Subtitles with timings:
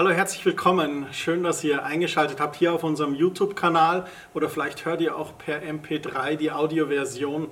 [0.00, 1.08] Hallo, herzlich willkommen.
[1.12, 5.60] Schön, dass ihr eingeschaltet habt hier auf unserem YouTube-Kanal oder vielleicht hört ihr auch per
[5.60, 7.48] MP3 die Audioversion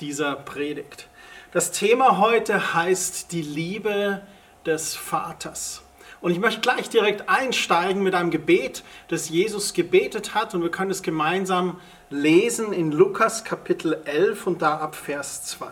[0.00, 1.08] dieser Predigt.
[1.52, 4.20] Das Thema heute heißt die Liebe
[4.66, 5.84] des Vaters.
[6.20, 10.70] Und ich möchte gleich direkt einsteigen mit einem Gebet, das Jesus gebetet hat und wir
[10.70, 15.66] können es gemeinsam lesen in Lukas Kapitel 11 und da ab Vers 2.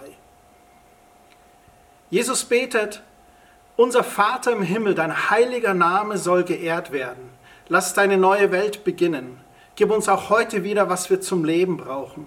[2.09, 3.03] Jesus betet,
[3.77, 7.31] unser Vater im Himmel, dein heiliger Name soll geehrt werden.
[7.69, 9.41] Lass deine neue Welt beginnen.
[9.77, 12.27] Gib uns auch heute wieder, was wir zum Leben brauchen.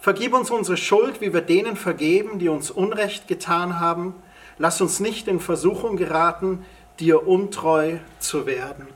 [0.00, 4.14] Vergib uns unsere Schuld, wie wir denen vergeben, die uns Unrecht getan haben.
[4.58, 6.64] Lass uns nicht in Versuchung geraten,
[6.98, 8.88] dir untreu zu werden.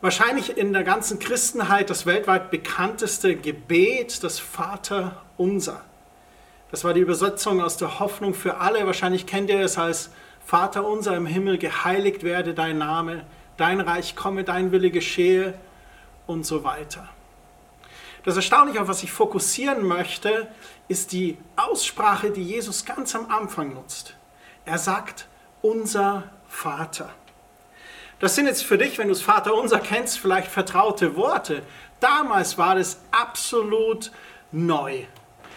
[0.00, 5.82] Wahrscheinlich in der ganzen Christenheit das weltweit bekannteste Gebet, das Vater unser.
[6.70, 8.86] Das war die Übersetzung aus der Hoffnung für alle.
[8.86, 10.10] Wahrscheinlich kennt ihr es als
[10.46, 15.54] Vater unser im Himmel, geheiligt werde dein Name, dein Reich komme, dein Wille geschehe
[16.28, 17.08] und so weiter.
[18.22, 20.46] Das Erstaunliche, auf was ich fokussieren möchte,
[20.86, 24.14] ist die Aussprache, die Jesus ganz am Anfang nutzt.
[24.64, 25.26] Er sagt,
[25.62, 27.10] unser Vater.
[28.20, 31.64] Das sind jetzt für dich, wenn du das Vater unser kennst, vielleicht vertraute Worte.
[31.98, 34.12] Damals war das absolut
[34.52, 35.06] neu.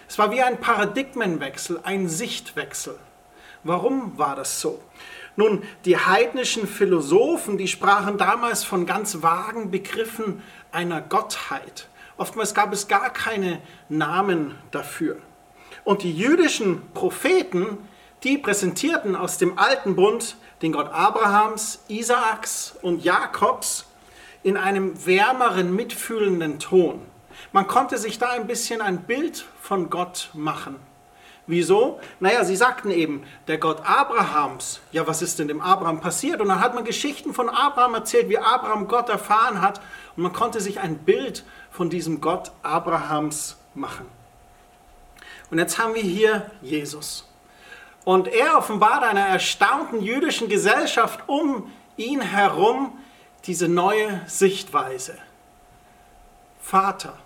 [0.08, 2.98] Es war wie ein Paradigmenwechsel, ein Sichtwechsel.
[3.64, 4.82] Warum war das so?
[5.36, 11.88] Nun, die heidnischen Philosophen, die sprachen damals von ganz vagen Begriffen einer Gottheit.
[12.18, 15.18] Oftmals gab es gar keine Namen dafür.
[15.86, 17.78] Und die jüdischen Propheten,
[18.24, 23.86] die präsentierten aus dem alten Bund den Gott Abrahams, Isaaks und Jakobs
[24.44, 27.02] in einem wärmeren, mitfühlenden Ton.
[27.54, 30.76] Man konnte sich da ein bisschen ein Bild von Gott machen.
[31.50, 32.00] Wieso?
[32.20, 36.42] Naja, sie sagten eben, der Gott Abrahams, ja, was ist denn dem Abraham passiert?
[36.42, 39.82] Und dann hat man Geschichten von Abraham erzählt, wie Abraham Gott erfahren hat.
[40.16, 44.06] Und man konnte sich ein Bild von diesem Gott Abrahams machen.
[45.50, 47.28] Und jetzt haben wir hier Jesus.
[48.06, 52.96] Und er offenbart einer erstaunten jüdischen Gesellschaft um ihn herum
[53.48, 55.18] diese neue Sichtweise.
[56.62, 57.18] Vater,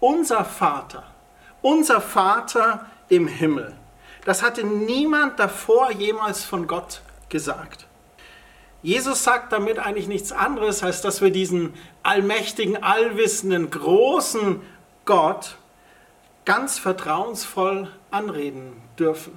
[0.00, 1.04] unser Vater,
[1.62, 3.76] unser Vater im Himmel.
[4.24, 7.86] Das hatte niemand davor jemals von Gott gesagt.
[8.82, 14.62] Jesus sagt damit eigentlich nichts anderes, als dass wir diesen allmächtigen, allwissenden, großen
[15.04, 15.56] Gott
[16.46, 19.36] ganz vertrauensvoll anreden dürfen.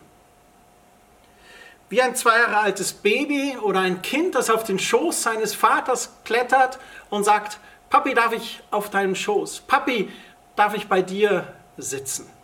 [1.90, 6.16] Wie ein zwei Jahre altes Baby oder ein Kind, das auf den Schoß seines Vaters
[6.24, 7.60] klettert und sagt,
[7.90, 9.62] Papi, darf ich auf deinem Schoß?
[9.68, 10.12] Papi,
[10.56, 12.35] darf ich bei dir sitzen?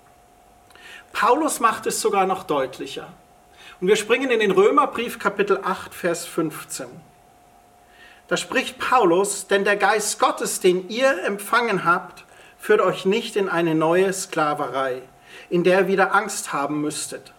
[1.13, 3.07] Paulus macht es sogar noch deutlicher.
[3.79, 6.87] Und wir springen in den Römerbrief Kapitel 8, Vers 15.
[8.27, 12.23] Da spricht Paulus, denn der Geist Gottes, den ihr empfangen habt,
[12.57, 15.01] führt euch nicht in eine neue Sklaverei,
[15.49, 17.33] in der ihr wieder Angst haben müsstet.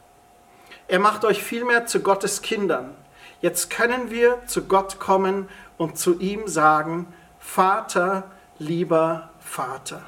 [0.88, 2.94] Er macht euch vielmehr zu Gottes Kindern.
[3.40, 7.06] Jetzt können wir zu Gott kommen und zu ihm sagen,
[7.38, 8.24] Vater,
[8.58, 10.02] lieber Vater.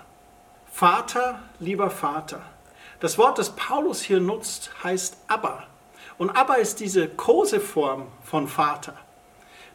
[0.70, 2.42] Vater, lieber Vater.
[3.00, 5.64] Das Wort, das Paulus hier nutzt, heißt Abba.
[6.18, 8.94] Und Abba ist diese Koseform von Vater.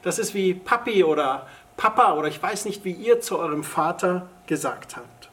[0.01, 4.29] Das ist wie Papi oder Papa oder ich weiß nicht, wie ihr zu eurem Vater
[4.47, 5.29] gesagt habt.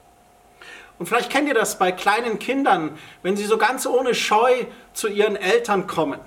[0.98, 5.08] Und vielleicht kennt ihr das bei kleinen Kindern, wenn sie so ganz ohne Scheu zu
[5.08, 6.20] ihren Eltern kommen.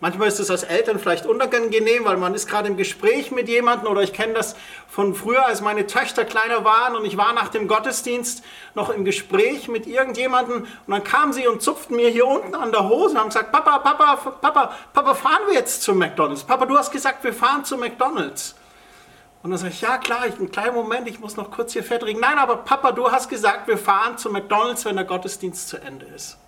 [0.00, 3.90] Manchmal ist es als Eltern vielleicht unangenehm, weil man ist gerade im Gespräch mit jemandem
[3.90, 4.54] oder ich kenne das
[4.86, 8.44] von früher, als meine Töchter kleiner waren und ich war nach dem Gottesdienst
[8.74, 12.70] noch im Gespräch mit irgendjemandem und dann kamen sie und zupften mir hier unten an
[12.70, 16.44] der Hose und haben gesagt, Papa, Papa, Papa, Papa, fahren wir jetzt zu McDonald's?
[16.44, 18.54] Papa, du hast gesagt, wir fahren zu McDonald's.
[19.42, 21.82] Und dann sage ich, ja klar, ich, einen kleinen Moment, ich muss noch kurz hier
[21.82, 22.16] fertig.
[22.20, 26.06] Nein, aber Papa, du hast gesagt, wir fahren zu McDonald's, wenn der Gottesdienst zu Ende
[26.06, 26.38] ist.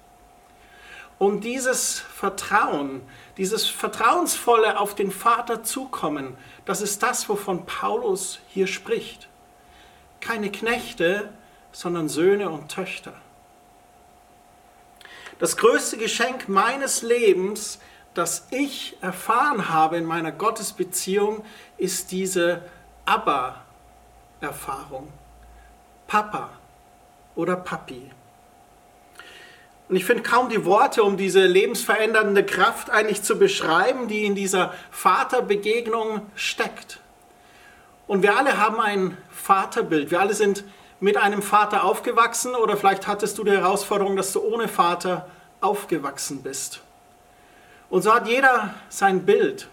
[1.20, 3.03] Und dieses Vertrauen,
[3.37, 9.29] dieses vertrauensvolle auf den Vater zukommen, das ist das, wovon Paulus hier spricht.
[10.21, 11.31] Keine Knechte,
[11.73, 13.15] sondern Söhne und Töchter.
[15.38, 17.81] Das größte Geschenk meines Lebens,
[18.12, 21.44] das ich erfahren habe in meiner Gottesbeziehung,
[21.79, 22.62] ist diese
[23.06, 25.11] Abba-Erfahrung.
[26.06, 26.50] Papa
[27.37, 28.11] oder Papi.
[29.90, 34.37] Und ich finde kaum die Worte, um diese lebensverändernde Kraft eigentlich zu beschreiben, die in
[34.37, 37.00] dieser Vaterbegegnung steckt.
[38.06, 40.12] Und wir alle haben ein Vaterbild.
[40.12, 40.62] Wir alle sind
[41.00, 45.28] mit einem Vater aufgewachsen oder vielleicht hattest du die Herausforderung, dass du ohne Vater
[45.60, 46.82] aufgewachsen bist.
[47.88, 49.66] Und so hat jeder sein Bild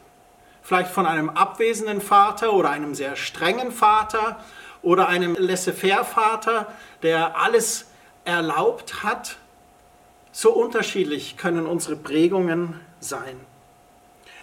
[0.64, 4.44] vielleicht von einem abwesenden Vater oder einem sehr strengen Vater
[4.82, 6.74] oder einem Laissez-faire-Vater,
[7.04, 7.86] der alles
[8.26, 9.38] erlaubt hat.
[10.40, 13.40] So unterschiedlich können unsere Prägungen sein.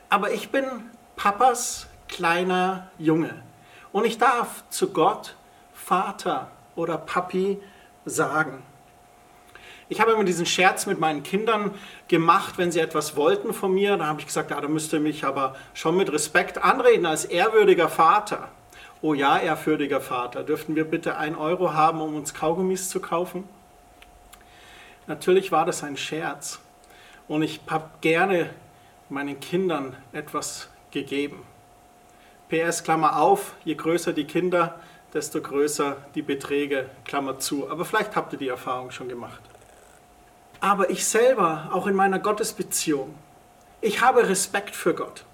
[0.09, 0.65] Aber ich bin
[1.15, 3.31] Papas kleiner Junge
[3.93, 5.37] und ich darf zu Gott
[5.73, 7.61] Vater oder Papi
[8.05, 8.65] sagen.
[9.89, 11.71] Ich habe immer diesen Scherz mit meinen Kindern
[12.09, 13.97] gemacht, wenn sie etwas wollten von mir.
[13.97, 17.25] Da habe ich gesagt, ja, da müsst ihr mich aber schon mit Respekt anreden als
[17.25, 18.49] ehrwürdiger Vater.
[19.01, 23.45] Oh ja, ehrwürdiger Vater, dürften wir bitte ein Euro haben, um uns Kaugummis zu kaufen?
[25.07, 26.61] Natürlich war das ein Scherz.
[27.29, 28.51] Und ich habe gerne
[29.09, 31.43] meinen Kindern etwas gegeben.
[32.49, 34.79] PS, Klammer auf, je größer die Kinder,
[35.13, 37.71] desto größer die Beträge, Klammer zu.
[37.71, 39.41] Aber vielleicht habt ihr die Erfahrung schon gemacht.
[40.61, 43.15] Aber ich selber, auch in meiner Gottesbeziehung,
[43.81, 45.25] ich habe Respekt für Gott.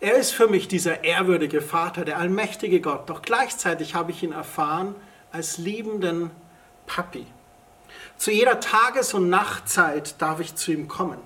[0.00, 3.08] Er ist für mich dieser ehrwürdige Vater, der allmächtige Gott.
[3.08, 4.94] Doch gleichzeitig habe ich ihn erfahren
[5.32, 6.30] als liebenden
[6.86, 7.26] Papi.
[8.18, 11.18] Zu jeder Tages- und Nachtzeit darf ich zu ihm kommen.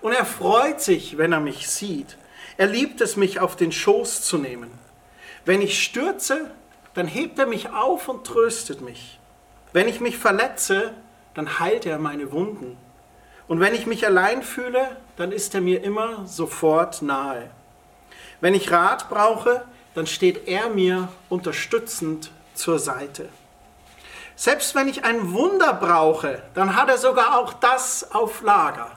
[0.00, 2.18] Und er freut sich, wenn er mich sieht.
[2.56, 4.70] Er liebt es, mich auf den Schoß zu nehmen.
[5.44, 6.50] Wenn ich stürze,
[6.94, 9.18] dann hebt er mich auf und tröstet mich.
[9.72, 10.92] Wenn ich mich verletze,
[11.34, 12.76] dann heilt er meine Wunden.
[13.48, 17.50] Und wenn ich mich allein fühle, dann ist er mir immer sofort nahe.
[18.40, 19.64] Wenn ich Rat brauche,
[19.94, 23.28] dann steht er mir unterstützend zur Seite.
[24.36, 28.90] Selbst wenn ich ein Wunder brauche, dann hat er sogar auch das auf Lager.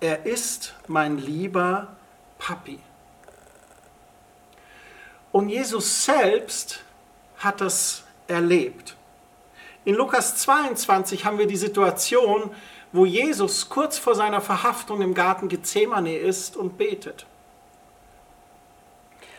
[0.00, 1.88] Er ist mein lieber
[2.38, 2.80] Papi.
[5.30, 6.80] Und Jesus selbst
[7.38, 8.96] hat das erlebt.
[9.84, 12.50] In Lukas 22 haben wir die Situation,
[12.92, 17.26] wo Jesus kurz vor seiner Verhaftung im Garten Gethsemane ist und betet.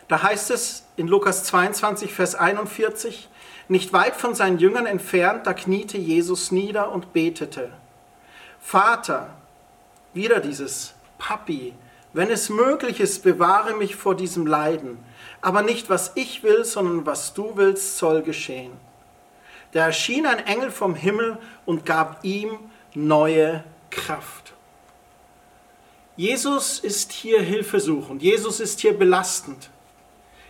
[0.07, 3.29] Da heißt es in Lukas 22, Vers 41,
[3.69, 7.69] nicht weit von seinen Jüngern entfernt, da kniete Jesus nieder und betete.
[8.59, 9.29] Vater,
[10.13, 11.73] wieder dieses Papi,
[12.11, 14.97] wenn es möglich ist, bewahre mich vor diesem Leiden,
[15.41, 18.71] aber nicht was ich will, sondern was du willst, soll geschehen.
[19.71, 22.57] Da erschien ein Engel vom Himmel und gab ihm
[22.95, 24.53] neue Kraft.
[26.15, 29.69] Jesus ist hier hilfesuchend, Jesus ist hier belastend.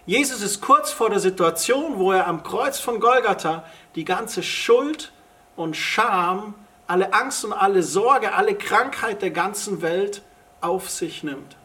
[0.05, 3.63] Jesus ist kurz vor der Situation, wo er am Kreuz von Golgatha
[3.95, 5.11] die ganze Schuld
[5.55, 6.55] und Scham,
[6.87, 10.23] alle Angst und alle Sorge, alle Krankheit der ganzen Welt
[10.61, 11.57] auf sich nimmt.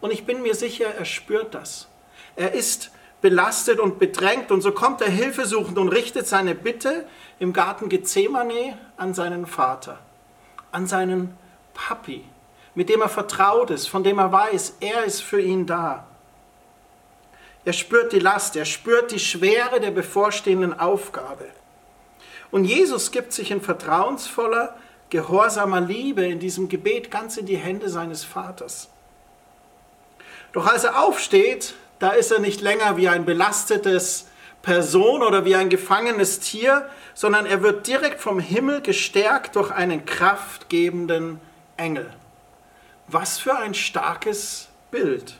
[0.00, 1.88] Und ich bin mir sicher, er spürt das.
[2.36, 2.90] Er ist
[3.20, 7.06] belastet und bedrängt und so kommt er hilfesuchend und richtet seine Bitte
[7.38, 9.98] im Garten Gethsemane an seinen Vater,
[10.72, 11.36] an seinen
[11.74, 12.24] Papi,
[12.74, 16.06] mit dem er vertraut ist, von dem er weiß, er ist für ihn da.
[17.64, 21.46] Er spürt die Last, er spürt die Schwere der bevorstehenden Aufgabe.
[22.50, 24.76] Und Jesus gibt sich in vertrauensvoller,
[25.10, 28.88] gehorsamer Liebe in diesem Gebet ganz in die Hände seines Vaters.
[30.52, 34.26] Doch als er aufsteht, da ist er nicht länger wie ein belastetes
[34.62, 40.04] Person oder wie ein gefangenes Tier, sondern er wird direkt vom Himmel gestärkt durch einen
[40.04, 41.40] kraftgebenden
[41.76, 42.10] Engel.
[43.06, 45.34] Was für ein starkes Bild.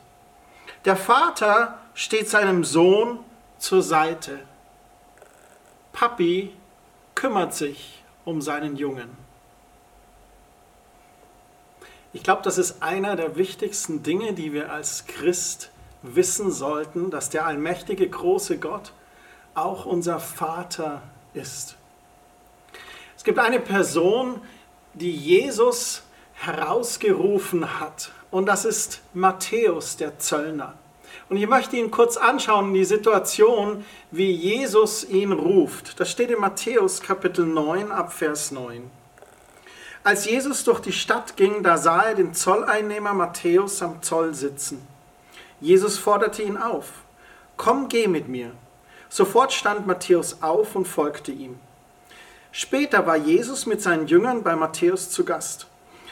[0.85, 3.19] Der Vater steht seinem Sohn
[3.59, 4.39] zur Seite.
[5.93, 6.51] Papi
[7.15, 9.11] kümmert sich um seinen Jungen.
[12.15, 17.29] Ich glaube, das ist einer der wichtigsten Dinge, die wir als Christ wissen sollten, dass
[17.29, 18.95] der allmächtige große Gott
[19.55, 21.03] auch unser Vater
[21.35, 21.77] ist.
[23.15, 24.41] Es gibt eine Person,
[24.95, 26.03] die Jesus
[26.33, 30.79] herausgerufen hat, und das ist Matthäus, der Zöllner.
[31.31, 36.01] Und ich möchte Ihnen kurz anschauen, die Situation, wie Jesus ihn ruft.
[36.01, 38.91] Das steht in Matthäus Kapitel 9 ab Vers 9.
[40.03, 44.85] Als Jesus durch die Stadt ging, da sah er den Zolleinnehmer Matthäus am Zoll sitzen.
[45.61, 46.89] Jesus forderte ihn auf,
[47.57, 48.51] komm, geh mit mir.
[49.09, 51.61] Sofort stand Matthäus auf und folgte ihm.
[52.51, 55.69] Später war Jesus mit seinen Jüngern bei Matthäus zu Gast.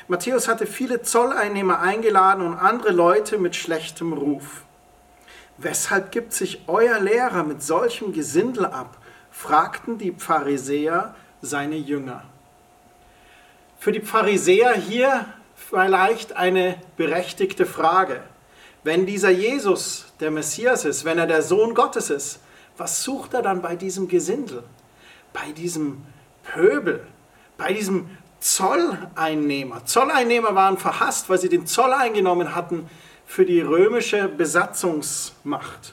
[0.07, 4.63] Matthäus hatte viele Zolleinnehmer eingeladen und andere Leute mit schlechtem Ruf.
[5.59, 8.97] Weshalb gibt sich euer Lehrer mit solchem Gesindel ab?
[9.31, 12.25] fragten die Pharisäer seine Jünger.
[13.79, 18.23] Für die Pharisäer hier vielleicht eine berechtigte Frage.
[18.83, 22.41] Wenn dieser Jesus der Messias ist, wenn er der Sohn Gottes ist,
[22.77, 24.63] was sucht er dann bei diesem Gesindel?
[25.33, 26.05] Bei diesem
[26.43, 27.07] Pöbel,
[27.57, 28.11] bei diesem
[28.41, 29.85] Zolleinnehmer.
[29.85, 32.89] Zolleinnehmer waren verhasst, weil sie den Zoll eingenommen hatten
[33.29, 35.93] für die römische Besatzungsmacht.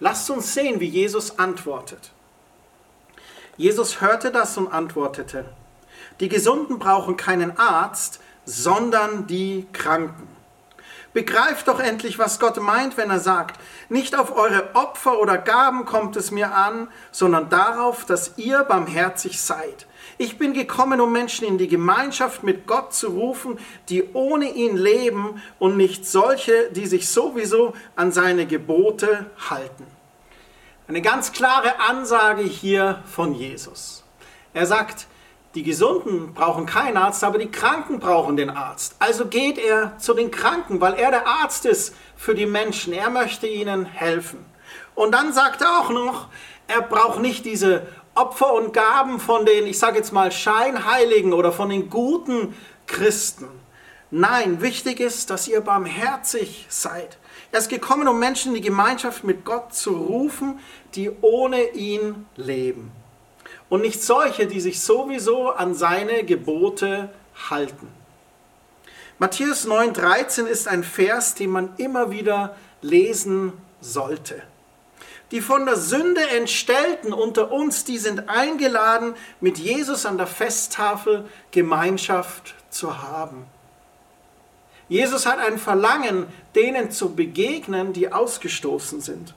[0.00, 2.10] Lasst uns sehen, wie Jesus antwortet.
[3.56, 5.44] Jesus hörte das und antwortete,
[6.18, 10.26] die Gesunden brauchen keinen Arzt, sondern die Kranken.
[11.12, 15.84] Begreift doch endlich, was Gott meint, wenn er sagt, nicht auf eure Opfer oder Gaben
[15.84, 19.86] kommt es mir an, sondern darauf, dass ihr barmherzig seid.
[20.18, 24.76] Ich bin gekommen, um Menschen in die Gemeinschaft mit Gott zu rufen, die ohne ihn
[24.76, 29.86] leben und nicht solche, die sich sowieso an seine Gebote halten.
[30.88, 34.04] Eine ganz klare Ansage hier von Jesus.
[34.52, 35.06] Er sagt,
[35.54, 38.96] die Gesunden brauchen keinen Arzt, aber die Kranken brauchen den Arzt.
[38.98, 42.92] Also geht er zu den Kranken, weil er der Arzt ist für die Menschen.
[42.92, 44.44] Er möchte ihnen helfen.
[44.94, 46.28] Und dann sagt er auch noch,
[46.68, 51.52] er braucht nicht diese Opfer und Gaben von den, ich sage jetzt mal, Scheinheiligen oder
[51.52, 52.54] von den guten
[52.86, 53.48] Christen.
[54.10, 57.16] Nein, wichtig ist, dass ihr barmherzig seid.
[57.50, 60.60] Er ist gekommen, um Menschen in die Gemeinschaft mit Gott zu rufen,
[60.94, 62.92] die ohne ihn leben
[63.72, 67.08] und nicht solche, die sich sowieso an seine Gebote
[67.48, 67.88] halten.
[69.18, 74.42] Matthäus 9:13 ist ein Vers, den man immer wieder lesen sollte.
[75.32, 81.24] Die von der Sünde entstellten unter uns, die sind eingeladen, mit Jesus an der Festtafel
[81.50, 83.46] Gemeinschaft zu haben.
[84.90, 89.34] Jesus hat ein Verlangen, denen zu begegnen, die ausgestoßen sind.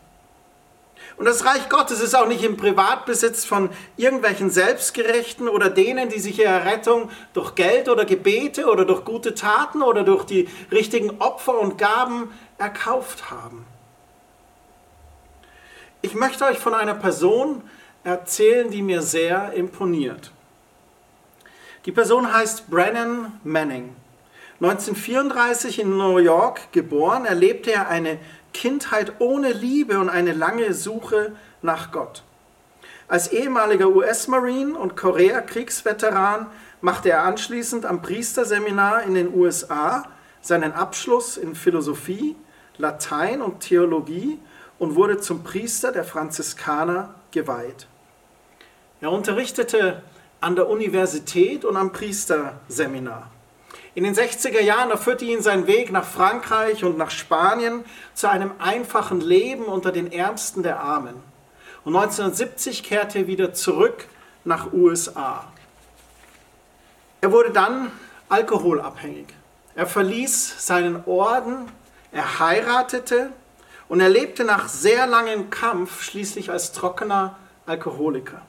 [1.16, 6.20] Und das Reich Gottes ist auch nicht im Privatbesitz von irgendwelchen Selbstgerechten oder denen, die
[6.20, 11.22] sich ihre Rettung durch Geld oder Gebete oder durch gute Taten oder durch die richtigen
[11.22, 13.66] Opfer und Gaben erkauft haben.
[16.05, 17.63] Ich möchte euch von einer Person
[18.03, 20.31] erzählen, die mir sehr imponiert.
[21.88, 23.95] Die Person heißt Brennan Manning.
[24.62, 28.19] 1934 in New York geboren, erlebte er eine
[28.53, 32.21] Kindheit ohne Liebe und eine lange Suche nach Gott.
[33.07, 36.45] Als ehemaliger US-Marine und Korea-Kriegsveteran
[36.81, 40.07] machte er anschließend am Priesterseminar in den USA
[40.39, 42.35] seinen Abschluss in Philosophie,
[42.77, 44.38] Latein und Theologie
[44.79, 47.88] und wurde zum Priester der Franziskaner geweiht.
[49.01, 50.01] Er unterrichtete
[50.41, 53.32] an der Universität und am Priesterseminar.
[53.94, 58.51] In den 60er Jahren erführte ihn sein Weg nach Frankreich und nach Spanien zu einem
[58.60, 61.15] einfachen Leben unter den Ärmsten der Armen.
[61.86, 64.08] Und 1970 kehrte er wieder zurück
[64.44, 65.48] nach USA.
[67.22, 67.91] Er wurde dann
[68.27, 69.27] alkoholabhängig.
[69.75, 71.72] Er verließ seinen Orden,
[72.12, 73.32] er heiratete
[73.88, 78.42] und er lebte nach sehr langem Kampf schließlich als trockener Alkoholiker.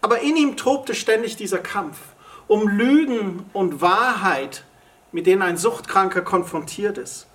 [0.00, 1.98] Aber in ihm tobte ständig dieser Kampf
[2.46, 4.64] um Lügen und Wahrheit
[5.14, 7.28] mit denen ein Suchtkranker konfrontiert ist.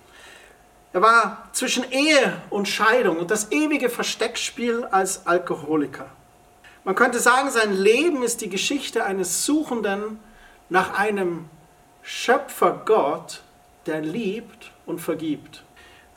[0.92, 6.10] Er war zwischen Ehe und Scheidung und das ewige Versteckspiel als Alkoholiker.
[6.84, 10.18] Man könnte sagen, sein Leben ist die Geschichte eines Suchenden
[10.68, 11.48] nach einem
[12.02, 13.40] Schöpfergott,
[13.86, 15.64] der liebt und vergibt.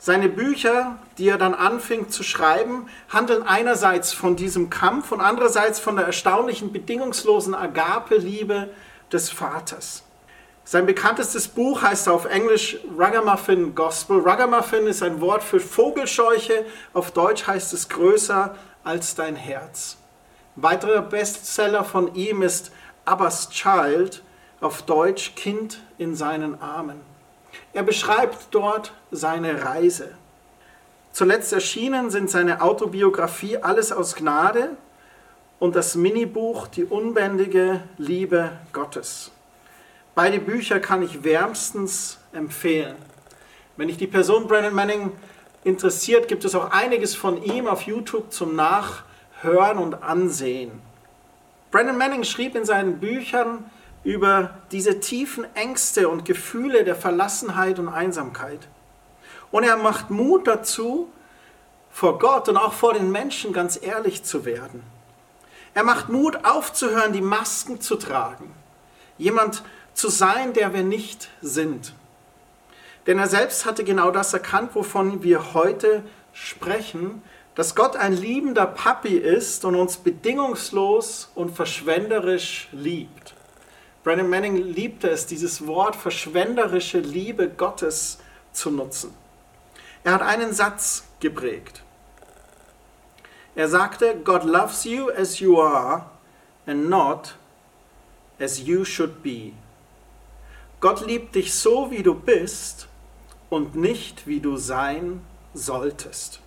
[0.04, 5.80] Seine Bücher, die er dann anfing zu schreiben, handeln einerseits von diesem Kampf und andererseits
[5.80, 8.68] von der erstaunlichen bedingungslosen Agape-Liebe
[9.10, 10.02] des Vaters.
[10.62, 14.20] Sein bekanntestes Buch heißt auf Englisch Ragamuffin Gospel.
[14.20, 16.66] Ragamuffin ist ein Wort für Vogelscheuche.
[16.92, 19.96] Auf Deutsch heißt es größer als dein Herz.
[20.56, 22.72] Ein weiterer Bestseller von ihm ist
[23.06, 24.22] Abba's Child,
[24.60, 27.13] auf Deutsch Kind in seinen Armen.
[27.74, 30.14] Er beschreibt dort seine Reise.
[31.12, 34.76] Zuletzt erschienen sind seine Autobiografie Alles aus Gnade
[35.58, 39.32] und das Minibuch Die unbändige Liebe Gottes.
[40.14, 42.94] Beide Bücher kann ich wärmstens empfehlen.
[43.76, 45.10] Wenn dich die Person Brandon Manning
[45.64, 50.70] interessiert, gibt es auch einiges von ihm auf YouTube zum Nachhören und Ansehen.
[51.72, 53.68] Brandon Manning schrieb in seinen Büchern
[54.04, 58.60] über diese tiefen Ängste und Gefühle der Verlassenheit und Einsamkeit.
[59.50, 61.10] Und er macht Mut dazu,
[61.90, 64.82] vor Gott und auch vor den Menschen ganz ehrlich zu werden.
[65.74, 68.52] Er macht Mut aufzuhören, die Masken zu tragen.
[69.16, 69.62] Jemand
[69.94, 71.94] zu sein, der wir nicht sind.
[73.06, 77.22] Denn er selbst hatte genau das erkannt, wovon wir heute sprechen,
[77.54, 83.33] dass Gott ein liebender Papi ist und uns bedingungslos und verschwenderisch liebt.
[84.04, 88.18] Brandon Manning liebte es, dieses Wort verschwenderische Liebe Gottes
[88.52, 89.14] zu nutzen.
[90.04, 91.82] Er hat einen Satz geprägt.
[93.56, 96.10] Er sagte, God loves you as you are
[96.66, 97.34] and not
[98.38, 99.52] as you should be.
[100.80, 102.88] Gott liebt dich so, wie du bist
[103.48, 105.22] und nicht wie du sein
[105.54, 106.40] solltest.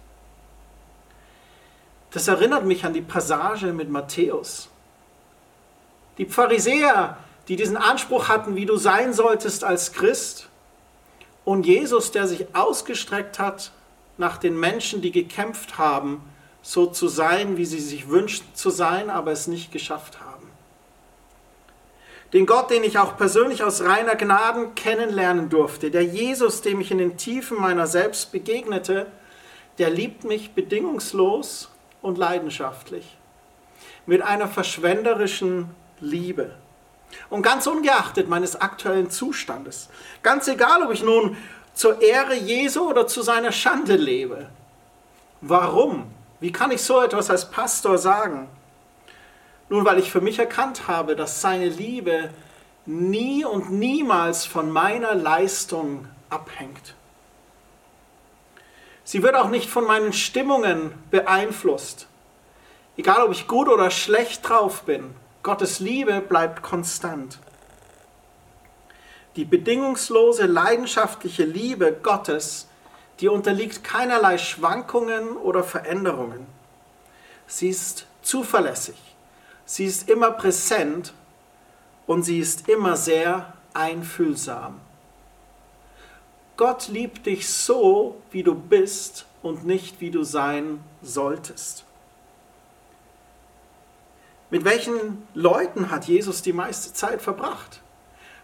[2.12, 4.70] Das erinnert mich an die Passage mit Matthäus.
[6.20, 10.50] Die Pharisäer, die diesen Anspruch hatten, wie du sein solltest als Christ,
[11.46, 13.72] und Jesus, der sich ausgestreckt hat
[14.18, 16.22] nach den Menschen, die gekämpft haben,
[16.62, 20.50] so zu sein, wie sie sich wünschten zu sein, aber es nicht geschafft haben.
[22.34, 26.92] Den Gott, den ich auch persönlich aus reiner Gnaden kennenlernen durfte, der Jesus, dem ich
[26.92, 29.06] in den Tiefen meiner selbst begegnete,
[29.78, 31.70] der liebt mich bedingungslos
[32.02, 33.18] und leidenschaftlich,
[34.06, 35.70] mit einer verschwenderischen
[36.02, 36.52] Liebe.
[37.30, 39.90] Und ganz ungeachtet meines aktuellen Zustandes,
[40.24, 41.38] ganz egal, ob ich nun
[41.74, 44.50] zur Ehre Jesu oder zu seiner Schande lebe.
[45.42, 46.12] Warum?
[46.40, 48.50] Wie kann ich so etwas als Pastor sagen?
[49.70, 52.30] Nun, weil ich für mich erkannt habe, dass seine Liebe
[52.86, 56.96] nie und niemals von meiner Leistung abhängt.
[59.04, 62.08] Sie wird auch nicht von meinen Stimmungen beeinflusst.
[62.98, 65.14] Egal, ob ich gut oder schlecht drauf bin,
[65.48, 67.40] Gottes Liebe bleibt konstant.
[69.38, 72.68] Die bedingungslose, leidenschaftliche Liebe Gottes,
[73.22, 76.46] die unterliegt keinerlei Schwankungen oder Veränderungen.
[77.48, 78.98] Sie ist zuverlässig,
[79.64, 81.14] sie ist immer präsent
[82.08, 84.82] und sie ist immer sehr einfühlsam.
[86.58, 91.87] Gott liebt dich so, wie du bist und nicht, wie du sein solltest.
[94.50, 97.82] Mit welchen Leuten hat Jesus die meiste Zeit verbracht?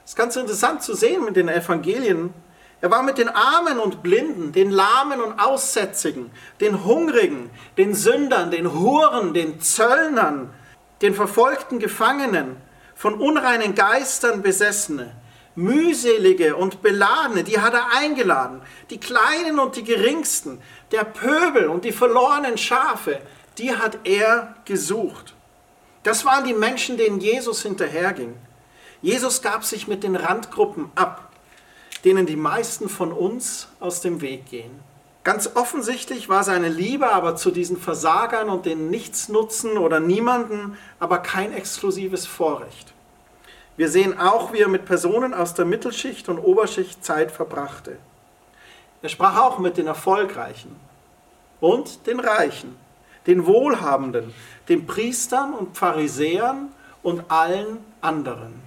[0.04, 2.34] Es ist ganz interessant zu sehen mit den Evangelien.
[2.82, 6.30] Er war mit den Armen und Blinden, den Lahmen und Aussätzigen,
[6.60, 10.54] den Hungrigen, den Sündern, den Huren, den Zöllnern,
[11.02, 12.58] den verfolgten Gefangenen,
[12.96, 15.16] von unreinen Geistern Besessene,
[15.56, 21.86] mühselige und beladene, die hat er eingeladen, die Kleinen und die Geringsten, der Pöbel und
[21.86, 23.22] die verlorenen Schafe,
[23.58, 25.34] die hat er gesucht.
[26.04, 28.36] Das waren die Menschen, denen Jesus hinterherging.
[29.02, 31.30] Jesus gab sich mit den Randgruppen ab,
[32.04, 34.80] denen die meisten von uns aus dem Weg gehen.
[35.24, 41.20] Ganz offensichtlich war seine Liebe aber zu diesen Versagern und den Nichtsnutzen oder niemanden aber
[41.20, 42.94] kein exklusives Vorrecht.
[43.78, 47.98] Wir sehen auch, wie er mit Personen aus der Mittelschicht und Oberschicht Zeit verbrachte.
[49.02, 50.76] Er sprach auch mit den Erfolgreichen
[51.62, 52.76] und den Reichen
[53.28, 54.34] den Wohlhabenden,
[54.70, 58.62] den Priestern und Pharisäern und allen anderen.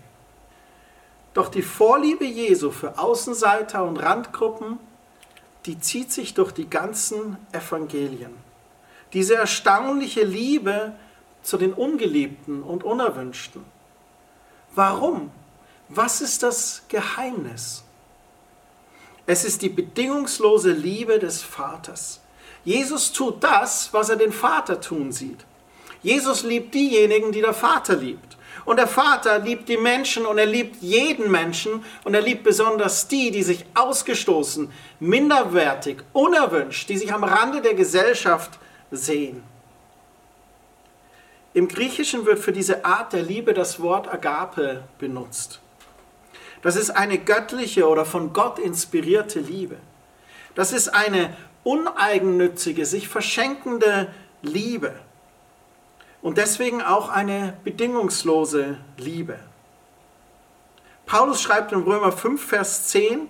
[1.34, 4.78] Doch die Vorliebe Jesu für Außenseiter und Randgruppen,
[5.66, 8.34] die zieht sich durch die ganzen Evangelien.
[9.12, 10.92] Diese erstaunliche Liebe
[11.42, 13.64] zu den Ungeliebten und Unerwünschten.
[14.74, 15.30] Warum?
[15.88, 17.84] Was ist das Geheimnis?
[19.26, 22.20] Es ist die bedingungslose Liebe des Vaters.
[22.66, 25.46] Jesus tut das, was er den Vater tun sieht.
[26.02, 28.36] Jesus liebt diejenigen, die der Vater liebt.
[28.64, 33.06] Und der Vater liebt die Menschen und er liebt jeden Menschen und er liebt besonders
[33.06, 38.58] die, die sich ausgestoßen, minderwertig, unerwünscht, die sich am Rande der Gesellschaft
[38.90, 39.44] sehen.
[41.54, 45.60] Im Griechischen wird für diese Art der Liebe das Wort Agape benutzt.
[46.62, 49.76] Das ist eine göttliche oder von Gott inspirierte Liebe.
[50.56, 54.08] Das ist eine uneigennützige, sich verschenkende
[54.40, 54.94] Liebe.
[56.22, 59.38] Und deswegen auch eine bedingungslose Liebe.
[61.06, 63.28] Paulus schreibt in Römer 5, Vers 10,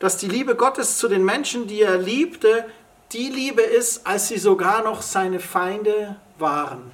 [0.00, 2.66] dass die Liebe Gottes zu den Menschen, die er liebte,
[3.12, 6.90] die Liebe ist, als sie sogar noch seine Feinde waren.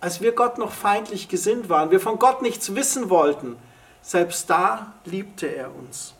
[0.00, 3.56] Als wir Gott noch feindlich gesinnt waren, wir von Gott nichts wissen wollten,
[4.00, 6.14] selbst da liebte er uns.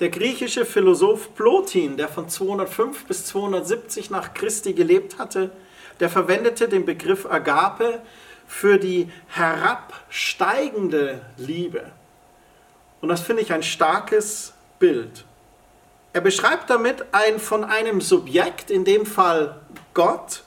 [0.00, 5.50] Der griechische Philosoph Plotin, der von 205 bis 270 nach Christi gelebt hatte,
[6.00, 8.02] der verwendete den Begriff Agape
[8.46, 11.92] für die herabsteigende Liebe.
[13.00, 15.24] Und das finde ich ein starkes Bild.
[16.12, 19.60] Er beschreibt damit ein von einem Subjekt, in dem Fall
[19.94, 20.42] Gott,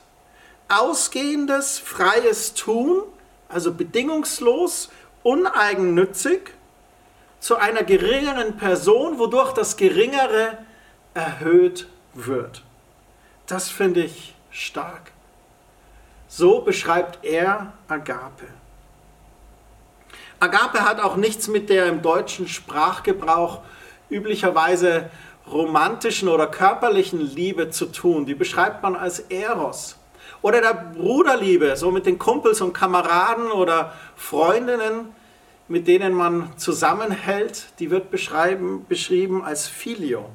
[0.68, 3.02] ausgehendes, freies Tun,
[3.48, 4.90] also bedingungslos,
[5.22, 6.52] uneigennützig,
[7.46, 10.58] zu einer geringeren Person, wodurch das Geringere
[11.14, 12.64] erhöht wird.
[13.46, 15.12] Das finde ich stark.
[16.26, 18.48] So beschreibt er Agape.
[20.40, 23.60] Agape hat auch nichts mit der im deutschen Sprachgebrauch
[24.10, 25.08] üblicherweise
[25.48, 28.26] romantischen oder körperlichen Liebe zu tun.
[28.26, 29.96] Die beschreibt man als Eros.
[30.42, 35.14] Oder der Bruderliebe, so mit den Kumpels und Kameraden oder Freundinnen,
[35.68, 40.28] mit denen man zusammenhält, die wird beschrieben als Filio.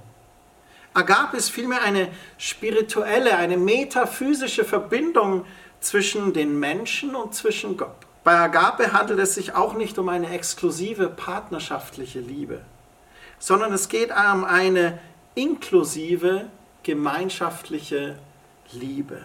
[0.93, 5.45] Agape ist vielmehr eine spirituelle, eine metaphysische Verbindung
[5.79, 7.95] zwischen den Menschen und zwischen Gott.
[8.23, 12.61] Bei Agape handelt es sich auch nicht um eine exklusive partnerschaftliche Liebe,
[13.39, 14.99] sondern es geht um eine
[15.33, 16.47] inklusive
[16.83, 18.19] gemeinschaftliche
[18.73, 19.21] Liebe.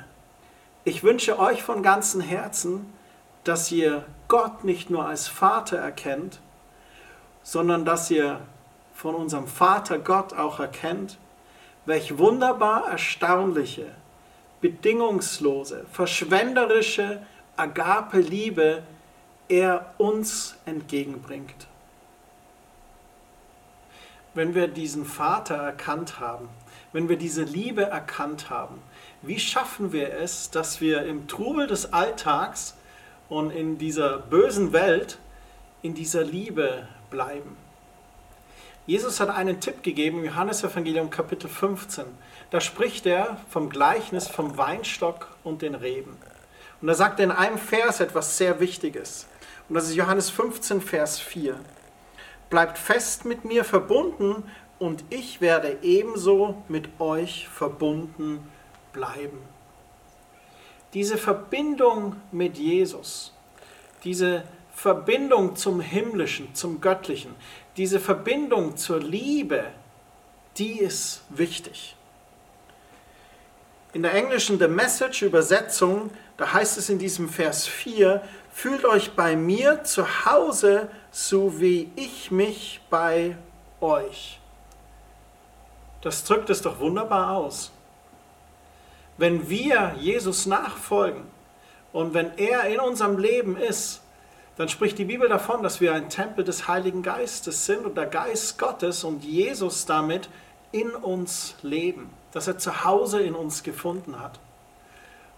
[0.84, 2.92] Ich wünsche euch von ganzem Herzen,
[3.44, 6.40] dass ihr Gott nicht nur als Vater erkennt,
[7.42, 8.40] sondern dass ihr
[8.94, 11.18] von unserem Vater Gott auch erkennt,
[11.84, 13.86] welch wunderbar erstaunliche,
[14.60, 17.22] bedingungslose, verschwenderische
[17.56, 18.82] Agape-Liebe
[19.48, 21.68] er uns entgegenbringt.
[24.34, 26.48] Wenn wir diesen Vater erkannt haben,
[26.92, 28.82] wenn wir diese Liebe erkannt haben,
[29.22, 32.74] wie schaffen wir es, dass wir im Trubel des Alltags
[33.28, 35.18] und in dieser bösen Welt
[35.82, 37.56] in dieser Liebe bleiben?
[38.86, 42.04] Jesus hat einen Tipp gegeben im Johannesevangelium Kapitel 15.
[42.50, 46.16] Da spricht er vom Gleichnis vom Weinstock und den Reben.
[46.80, 49.26] Und da sagt er in einem Vers etwas sehr Wichtiges.
[49.68, 51.58] Und das ist Johannes 15, Vers 4.
[52.48, 54.44] Bleibt fest mit mir verbunden
[54.78, 58.48] und ich werde ebenso mit euch verbunden
[58.92, 59.55] bleiben.
[60.94, 63.32] Diese Verbindung mit Jesus,
[64.04, 64.44] diese
[64.74, 67.34] Verbindung zum Himmlischen, zum Göttlichen,
[67.76, 69.64] diese Verbindung zur Liebe,
[70.58, 71.96] die ist wichtig.
[73.92, 78.22] In der englischen The Message Übersetzung, da heißt es in diesem Vers 4,
[78.52, 83.36] fühlt euch bei mir zu Hause, so wie ich mich bei
[83.80, 84.38] euch.
[86.02, 87.72] Das drückt es doch wunderbar aus.
[89.18, 91.22] Wenn wir Jesus nachfolgen
[91.92, 94.02] und wenn er in unserem Leben ist,
[94.56, 98.06] dann spricht die Bibel davon, dass wir ein Tempel des Heiligen Geistes sind und der
[98.06, 100.28] Geist Gottes und Jesus damit
[100.72, 104.38] in uns leben, dass er zu Hause in uns gefunden hat.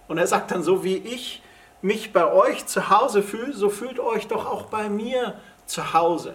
[0.06, 1.42] Und er sagt dann, so wie ich
[1.82, 5.34] mich bei euch zu Hause fühle, so fühlt euch doch auch bei mir
[5.66, 6.34] zu Hause.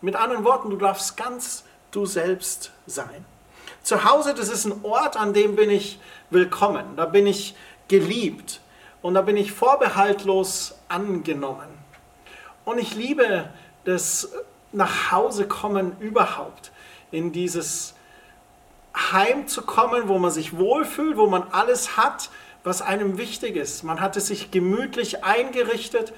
[0.00, 3.24] Mit anderen Worten, du darfst ganz du selbst sein.
[3.82, 5.98] Zu Hause, das ist ein Ort, an dem bin ich
[6.30, 7.54] willkommen, da bin ich
[7.88, 8.60] geliebt
[9.00, 11.68] und da bin ich vorbehaltlos angenommen.
[12.64, 13.48] Und ich liebe
[13.84, 14.30] das
[14.72, 16.70] Nachhausekommen überhaupt,
[17.10, 17.94] in dieses
[18.94, 22.30] Heim zu kommen, wo man sich wohlfühlt, wo man alles hat,
[22.64, 23.84] was einem wichtig ist.
[23.84, 26.12] Man hat es sich gemütlich eingerichtet,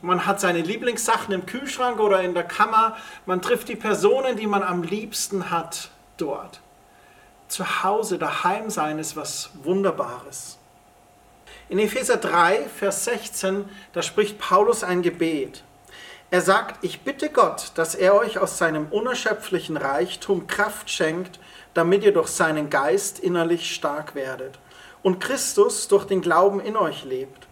[0.00, 2.96] man hat seine Lieblingssachen im Kühlschrank oder in der Kammer,
[3.26, 6.60] man trifft die Personen, die man am liebsten hat dort.
[7.52, 10.56] Zu Hause, daheim sein ist was Wunderbares.
[11.68, 15.62] In Epheser 3, Vers 16, da spricht Paulus ein Gebet.
[16.30, 21.40] Er sagt, ich bitte Gott, dass er euch aus seinem unerschöpflichen Reichtum Kraft schenkt,
[21.74, 24.58] damit ihr durch seinen Geist innerlich stark werdet
[25.02, 27.46] und Christus durch den Glauben in euch lebt.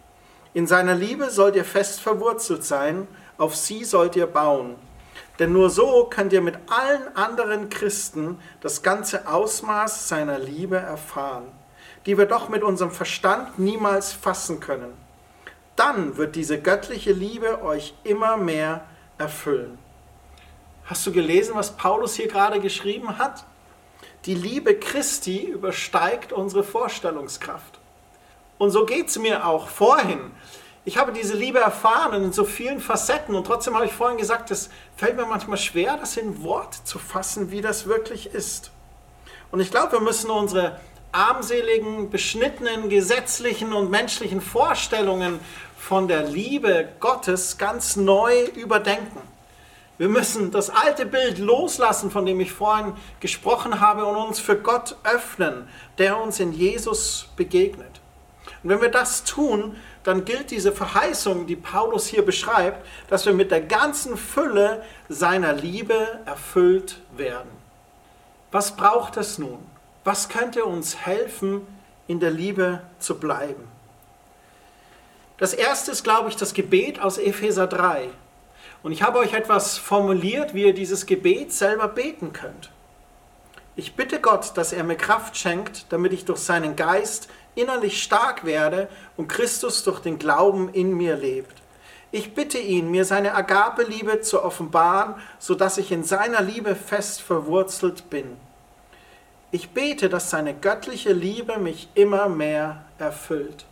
[0.55, 4.77] In seiner Liebe sollt ihr fest verwurzelt sein, auf sie sollt ihr bauen.
[5.41, 11.51] Denn nur so könnt ihr mit allen anderen Christen das ganze Ausmaß seiner Liebe erfahren,
[12.05, 14.93] die wir doch mit unserem Verstand niemals fassen können
[15.81, 18.85] dann wird diese göttliche Liebe euch immer mehr
[19.17, 19.79] erfüllen.
[20.85, 23.45] Hast du gelesen, was Paulus hier gerade geschrieben hat?
[24.25, 27.79] Die Liebe Christi übersteigt unsere Vorstellungskraft.
[28.59, 30.19] Und so geht es mir auch vorhin.
[30.83, 34.49] Ich habe diese Liebe erfahren in so vielen Facetten und trotzdem habe ich vorhin gesagt,
[34.49, 38.71] es fällt mir manchmal schwer, das in Wort zu fassen, wie das wirklich ist.
[39.51, 40.79] Und ich glaube, wir müssen unsere
[41.11, 45.39] armseligen, beschnittenen, gesetzlichen und menschlichen Vorstellungen
[45.77, 49.21] von der Liebe Gottes ganz neu überdenken.
[49.99, 54.57] Wir müssen das alte Bild loslassen, von dem ich vorhin gesprochen habe, und uns für
[54.57, 55.67] Gott öffnen,
[55.99, 58.00] der uns in Jesus begegnet.
[58.63, 63.33] Und wenn wir das tun, dann gilt diese Verheißung, die Paulus hier beschreibt, dass wir
[63.33, 67.49] mit der ganzen Fülle seiner Liebe erfüllt werden.
[68.51, 69.59] Was braucht es nun?
[70.03, 71.65] Was könnte uns helfen,
[72.07, 73.67] in der Liebe zu bleiben?
[75.37, 78.09] Das erste ist, glaube ich, das Gebet aus Epheser 3.
[78.83, 82.71] Und ich habe euch etwas formuliert, wie ihr dieses Gebet selber beten könnt.
[83.75, 88.45] Ich bitte Gott, dass er mir Kraft schenkt, damit ich durch seinen Geist innerlich stark
[88.45, 91.61] werde und Christus durch den Glauben in mir lebt.
[92.11, 98.09] Ich bitte ihn, mir seine Agape-Liebe zu offenbaren, sodass ich in seiner Liebe fest verwurzelt
[98.09, 98.37] bin.
[99.51, 103.65] Ich bete, dass seine göttliche Liebe mich immer mehr erfüllt.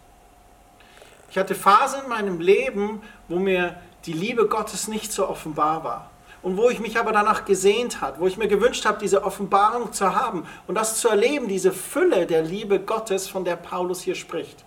[1.31, 6.09] Ich hatte Phasen in meinem Leben, wo mir die Liebe Gottes nicht so offenbar war.
[6.41, 9.91] Und wo ich mich aber danach gesehnt hat, wo ich mir gewünscht habe, diese Offenbarung
[9.91, 14.15] zu haben und das zu erleben, diese Fülle der Liebe Gottes, von der Paulus hier
[14.15, 14.63] spricht.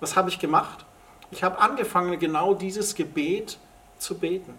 [0.00, 0.84] Was habe ich gemacht?
[1.30, 3.58] Ich habe angefangen, genau dieses Gebet
[3.98, 4.54] zu beten.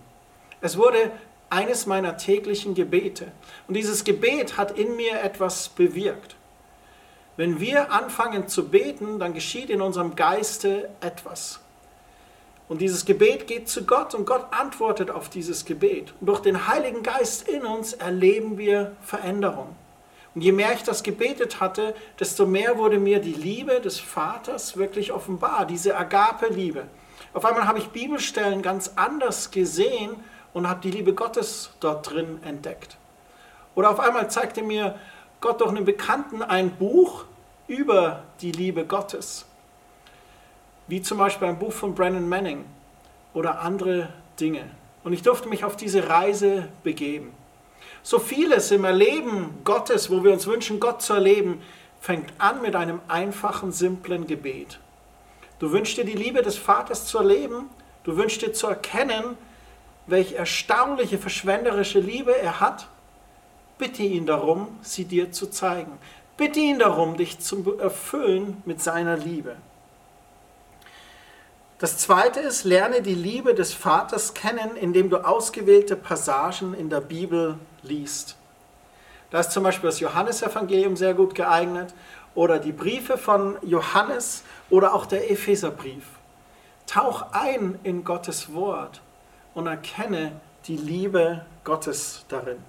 [0.61, 1.11] Es wurde
[1.49, 3.31] eines meiner täglichen Gebete.
[3.67, 6.35] Und dieses Gebet hat in mir etwas bewirkt.
[7.37, 11.59] Wenn wir anfangen zu beten, dann geschieht in unserem Geiste etwas.
[12.67, 16.13] Und dieses Gebet geht zu Gott und Gott antwortet auf dieses Gebet.
[16.19, 19.75] Und durch den Heiligen Geist in uns erleben wir Veränderung.
[20.33, 24.77] Und je mehr ich das gebetet hatte, desto mehr wurde mir die Liebe des Vaters
[24.77, 26.87] wirklich offenbar, diese Agape-Liebe.
[27.33, 30.15] Auf einmal habe ich Bibelstellen ganz anders gesehen
[30.53, 32.97] und habe die Liebe Gottes dort drin entdeckt.
[33.75, 34.99] Oder auf einmal zeigte mir
[35.39, 37.25] Gott durch einen Bekannten ein Buch
[37.67, 39.45] über die Liebe Gottes
[40.87, 42.65] wie zum Beispiel ein Buch von Brennan Manning
[43.33, 44.69] oder andere Dinge.
[45.03, 47.31] Und ich durfte mich auf diese Reise begeben.
[48.03, 51.61] So vieles im Erleben Gottes, wo wir uns wünschen, Gott zu erleben,
[51.99, 54.79] fängt an mit einem einfachen, simplen Gebet.
[55.57, 57.69] Du wünschst dir die Liebe des Vaters zu erleben,
[58.03, 59.37] du wünschst dir zu erkennen,
[60.05, 62.87] welche erstaunliche, verschwenderische Liebe er hat.
[63.77, 65.93] Bitte ihn darum, sie dir zu zeigen.
[66.37, 69.55] Bitte ihn darum, dich zu erfüllen mit seiner Liebe.
[71.77, 77.01] Das zweite ist, lerne die Liebe des Vaters kennen, indem du ausgewählte Passagen in der
[77.01, 78.37] Bibel liest.
[79.29, 81.93] Da ist zum Beispiel das Johannesevangelium sehr gut geeignet
[82.33, 86.05] oder die Briefe von Johannes oder auch der Epheserbrief.
[86.87, 89.01] Tauch ein in Gottes Wort
[89.53, 90.31] und erkenne
[90.67, 92.63] die Liebe Gottes darin.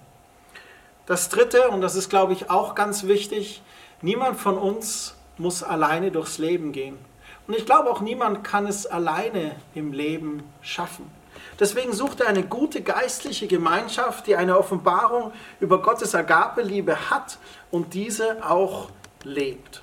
[1.07, 3.63] Das dritte, und das ist, glaube ich, auch ganz wichtig,
[4.03, 6.99] niemand von uns muss alleine durchs Leben gehen.
[7.47, 11.11] Und ich glaube auch niemand kann es alleine im Leben schaffen.
[11.59, 17.39] Deswegen sucht er eine gute geistliche Gemeinschaft, die eine Offenbarung über Gottes Agape-Liebe hat
[17.71, 18.91] und diese auch
[19.23, 19.83] lebt.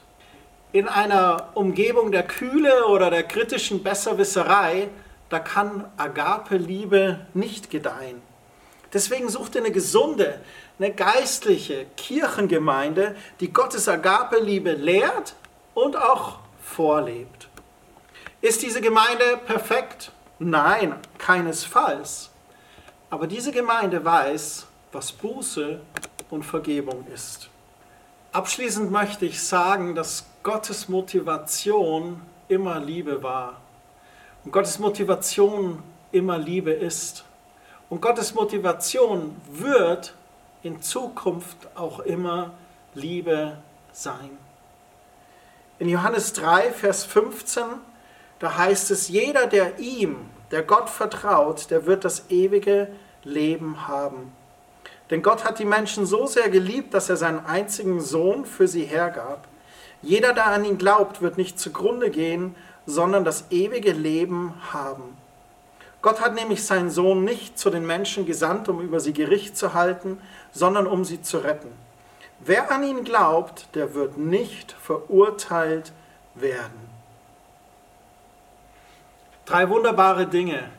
[0.71, 4.89] In einer Umgebung der Kühle oder der kritischen Besserwisserei,
[5.29, 8.21] da kann Agape-Liebe nicht gedeihen.
[8.93, 10.39] Deswegen sucht er eine gesunde,
[10.77, 15.33] eine geistliche Kirchengemeinde, die Gottes Agape-Liebe lehrt
[15.73, 17.42] und auch vorlebt.
[18.43, 20.11] Ist diese Gemeinde perfekt?
[20.37, 22.29] Nein, keinesfalls.
[23.09, 25.79] Aber diese Gemeinde weiß, was Buße
[26.29, 27.49] und Vergebung ist.
[28.33, 33.61] Abschließend möchte ich sagen, dass Gottes Motivation immer Liebe war.
[34.43, 37.23] Und Gottes Motivation immer Liebe ist.
[37.89, 40.15] Und Gottes Motivation wird
[40.63, 42.51] in Zukunft auch immer
[42.93, 43.57] Liebe
[43.93, 44.37] sein.
[45.79, 47.63] In Johannes 3, Vers 15
[48.43, 50.17] da heißt es, jeder, der ihm,
[50.51, 52.89] der Gott vertraut, der wird das ewige
[53.23, 54.33] Leben haben.
[55.09, 58.83] Denn Gott hat die Menschen so sehr geliebt, dass er seinen einzigen Sohn für sie
[58.83, 59.47] hergab.
[60.01, 62.53] Jeder, der an ihn glaubt, wird nicht zugrunde gehen,
[62.85, 65.15] sondern das ewige Leben haben.
[66.01, 69.73] Gott hat nämlich seinen Sohn nicht zu den Menschen gesandt, um über sie Gericht zu
[69.73, 70.19] halten,
[70.51, 71.71] sondern um sie zu retten.
[72.41, 75.93] Wer an ihn glaubt, der wird nicht verurteilt
[76.35, 76.82] werden.
[79.45, 80.69] Drei wunderbare Dinge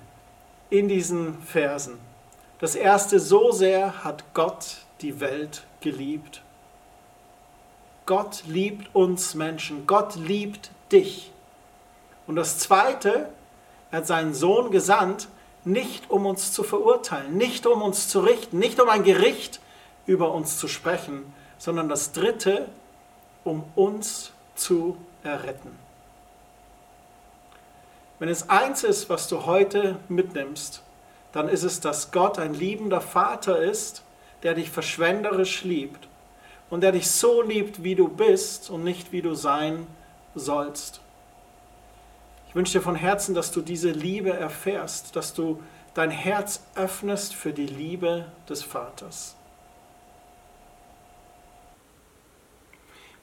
[0.70, 1.98] in diesen Versen.
[2.60, 6.40] Das erste, so sehr hat Gott die Welt geliebt.
[8.06, 9.86] Gott liebt uns Menschen.
[9.86, 11.30] Gott liebt dich.
[12.26, 13.28] Und das zweite,
[13.90, 15.28] er hat seinen Sohn gesandt,
[15.64, 19.60] nicht um uns zu verurteilen, nicht um uns zu richten, nicht um ein Gericht
[20.06, 22.68] über uns zu sprechen, sondern das dritte,
[23.44, 25.83] um uns zu erretten.
[28.18, 30.82] Wenn es eins ist, was du heute mitnimmst,
[31.32, 34.02] dann ist es, dass Gott ein liebender Vater ist,
[34.42, 36.06] der dich verschwenderisch liebt
[36.70, 39.86] und der dich so liebt, wie du bist und nicht wie du sein
[40.34, 41.00] sollst.
[42.48, 45.60] Ich wünsche dir von Herzen, dass du diese Liebe erfährst, dass du
[45.94, 49.34] dein Herz öffnest für die Liebe des Vaters.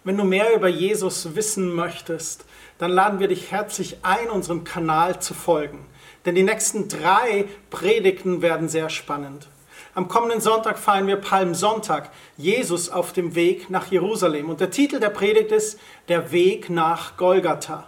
[0.03, 2.45] Wenn du mehr über Jesus wissen möchtest,
[2.79, 5.85] dann laden wir dich herzlich ein, unserem Kanal zu folgen.
[6.25, 9.47] Denn die nächsten drei Predigten werden sehr spannend.
[9.93, 14.49] Am kommenden Sonntag feiern wir Palmsonntag, Jesus auf dem Weg nach Jerusalem.
[14.49, 17.87] Und der Titel der Predigt ist Der Weg nach Golgatha.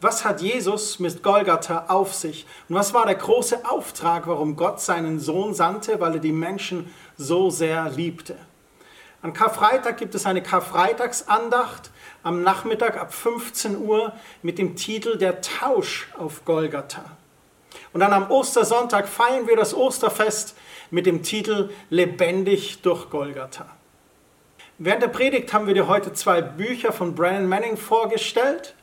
[0.00, 2.46] Was hat Jesus mit Golgatha auf sich?
[2.68, 6.92] Und was war der große Auftrag, warum Gott seinen Sohn sandte, weil er die Menschen
[7.16, 8.36] so sehr liebte?
[9.24, 11.90] An Karfreitag gibt es eine Karfreitagsandacht
[12.22, 17.02] am Nachmittag ab 15 Uhr mit dem Titel Der Tausch auf Golgatha.
[17.94, 20.54] Und dann am Ostersonntag feiern wir das Osterfest
[20.90, 23.64] mit dem Titel Lebendig durch Golgatha.
[24.76, 28.74] Während der Predigt haben wir dir heute zwei Bücher von Brandon Manning vorgestellt.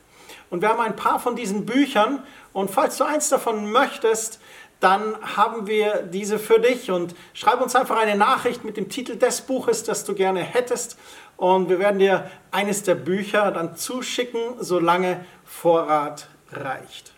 [0.49, 2.23] Und wir haben ein paar von diesen Büchern.
[2.51, 4.40] Und falls du eins davon möchtest,
[4.81, 6.91] dann haben wir diese für dich.
[6.91, 10.97] Und schreib uns einfach eine Nachricht mit dem Titel des Buches, das du gerne hättest.
[11.37, 17.13] Und wir werden dir eines der Bücher dann zuschicken, solange Vorrat reicht.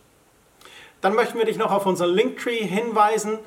[1.01, 3.39] Dann möchten wir dich noch auf unseren Linktree hinweisen.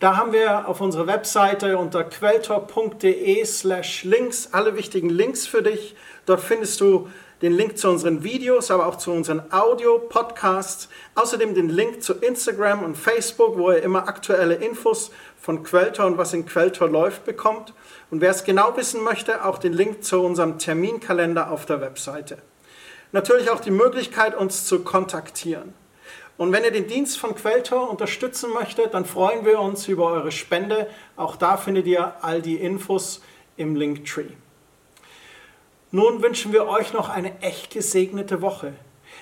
[0.00, 5.96] Da haben wir auf unserer Webseite unter quelltor.de slash links alle wichtigen Links für dich.
[6.26, 7.08] Dort findest du
[7.42, 10.88] den Link zu unseren Videos, aber auch zu unseren Audio-Podcasts.
[11.14, 16.18] Außerdem den Link zu Instagram und Facebook, wo ihr immer aktuelle Infos von Quelltor und
[16.18, 17.74] was in Quelltor läuft bekommt.
[18.10, 22.38] Und wer es genau wissen möchte, auch den Link zu unserem Terminkalender auf der Webseite.
[23.12, 25.74] Natürlich auch die Möglichkeit, uns zu kontaktieren.
[26.36, 30.30] Und wenn ihr den Dienst von Quelltor unterstützen möchtet, dann freuen wir uns über eure
[30.30, 30.86] Spende.
[31.16, 33.22] Auch da findet ihr all die Infos
[33.56, 34.28] im Linktree.
[35.90, 38.74] Nun wünschen wir euch noch eine echt gesegnete Woche.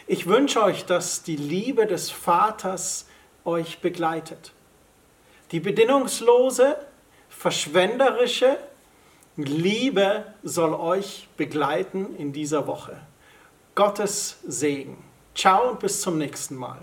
[0.09, 3.07] Ich wünsche euch, dass die Liebe des Vaters
[3.45, 4.53] euch begleitet.
[5.53, 6.77] Die bedingungslose,
[7.29, 8.59] verschwenderische
[9.37, 13.01] Liebe soll euch begleiten in dieser Woche.
[13.77, 14.97] Gottes Segen.
[15.35, 16.79] Ciao und bis zum nächsten Mal.